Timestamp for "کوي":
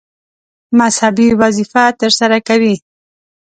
2.47-2.75